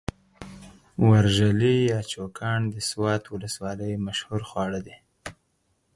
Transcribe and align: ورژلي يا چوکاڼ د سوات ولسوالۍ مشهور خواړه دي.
ورژلي 1.09 1.75
يا 1.91 1.99
چوکاڼ 2.11 2.59
د 2.73 2.75
سوات 2.89 3.23
ولسوالۍ 3.27 3.93
مشهور 4.07 4.41
خواړه 4.49 4.79
دي. 4.85 4.95